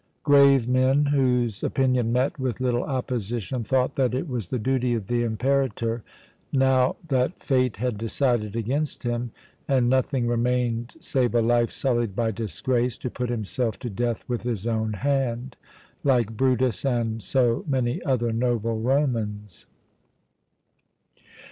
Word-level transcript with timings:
Grave 0.23 0.67
men, 0.67 1.05
whose 1.13 1.61
opinion 1.63 2.11
met 2.11 2.39
with 2.39 2.59
little 2.59 2.83
opposition, 2.83 3.63
thought 3.63 3.93
that 3.93 4.15
it 4.15 4.27
was 4.27 4.47
the 4.47 4.57
duty 4.57 4.95
of 4.95 5.05
the 5.05 5.21
Imperator 5.21 6.01
now 6.51 6.95
that 7.09 7.39
Fate 7.39 7.77
had 7.77 7.99
decided 7.99 8.55
against 8.55 9.03
him, 9.03 9.29
and 9.67 9.87
nothing 9.87 10.25
remained 10.25 10.93
save 10.99 11.35
a 11.35 11.41
life 11.43 11.69
sullied 11.69 12.15
by 12.15 12.31
disgrace 12.31 12.97
to 12.97 13.11
put 13.11 13.29
himself 13.29 13.77
to 13.77 13.91
death 13.91 14.23
with 14.27 14.41
his 14.41 14.65
own 14.65 14.93
hand, 14.93 15.55
like 16.03 16.35
Brutus 16.35 16.83
and 16.83 17.21
so 17.21 17.63
many 17.67 18.01
other 18.01 18.33
noble 18.33 18.79
Romans. 18.79 19.67